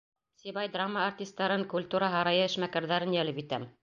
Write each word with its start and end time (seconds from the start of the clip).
Сибай 0.43 0.69
драма 0.75 1.03
артистарын, 1.09 1.65
культура 1.73 2.09
һарайы 2.15 2.43
эшмәкәрҙәрен 2.47 3.15
йәлеп 3.19 3.43
итәм. 3.43 3.69